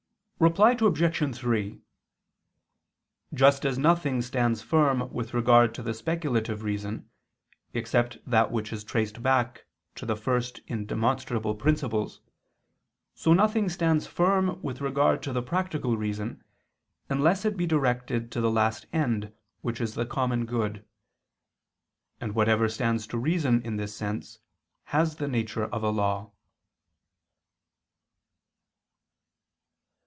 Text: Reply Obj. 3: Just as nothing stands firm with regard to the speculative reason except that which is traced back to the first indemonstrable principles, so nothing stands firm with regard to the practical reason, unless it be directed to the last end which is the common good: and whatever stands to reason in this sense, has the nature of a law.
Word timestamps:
Reply 0.39 0.71
Obj. 0.81 1.35
3: 1.37 1.79
Just 3.31 3.63
as 3.63 3.77
nothing 3.77 4.23
stands 4.23 4.63
firm 4.63 5.13
with 5.13 5.35
regard 5.35 5.75
to 5.75 5.83
the 5.83 5.93
speculative 5.93 6.63
reason 6.63 7.07
except 7.75 8.17
that 8.25 8.51
which 8.51 8.73
is 8.73 8.83
traced 8.83 9.21
back 9.21 9.65
to 9.93 10.03
the 10.03 10.15
first 10.15 10.65
indemonstrable 10.65 11.59
principles, 11.59 12.21
so 13.13 13.35
nothing 13.35 13.69
stands 13.69 14.07
firm 14.07 14.59
with 14.63 14.81
regard 14.81 15.21
to 15.21 15.31
the 15.31 15.43
practical 15.43 15.95
reason, 15.95 16.43
unless 17.07 17.45
it 17.45 17.55
be 17.55 17.67
directed 17.67 18.31
to 18.31 18.41
the 18.41 18.49
last 18.49 18.87
end 18.91 19.31
which 19.61 19.79
is 19.79 19.93
the 19.93 20.07
common 20.07 20.47
good: 20.47 20.83
and 22.19 22.33
whatever 22.33 22.67
stands 22.67 23.05
to 23.05 23.19
reason 23.19 23.61
in 23.61 23.75
this 23.77 23.95
sense, 23.95 24.39
has 24.85 25.17
the 25.17 25.27
nature 25.27 25.65
of 25.65 25.83
a 25.83 25.91
law. 25.91 26.31